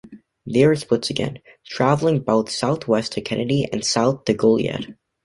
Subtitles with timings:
[0.47, 4.97] There it splits again, travelling both southwest to Kenedy and south to Goliad.